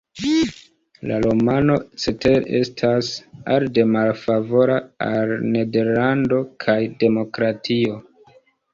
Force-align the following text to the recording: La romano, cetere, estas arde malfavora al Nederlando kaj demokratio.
La 1.11 1.19
romano, 1.25 1.75
cetere, 2.05 2.41
estas 2.61 3.11
arde 3.59 3.87
malfavora 3.93 4.81
al 5.13 5.37
Nederlando 5.55 6.45
kaj 6.67 6.83
demokratio. 7.07 8.05